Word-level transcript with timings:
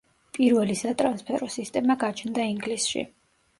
პირველი 0.37 0.77
სატრანსფერო 0.79 1.51
სისტემა 1.57 1.99
გაჩნდა 2.07 2.49
ინგლისში. 2.57 3.07